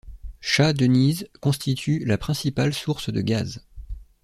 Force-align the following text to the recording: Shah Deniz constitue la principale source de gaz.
Shah 0.39 0.73
Deniz 0.73 1.27
constitue 1.41 2.03
la 2.05 2.17
principale 2.17 2.73
source 2.73 3.11
de 3.13 3.21
gaz. 3.21 3.61